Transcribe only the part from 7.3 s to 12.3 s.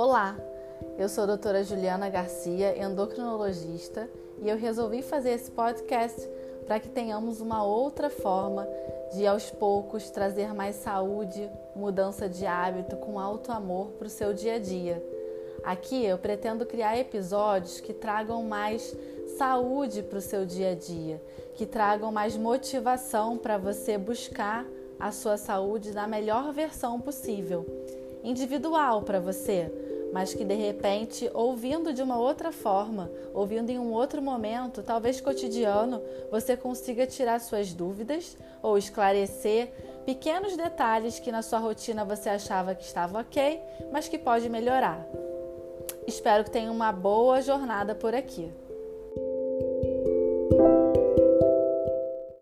uma outra forma de, aos poucos, trazer mais saúde, mudança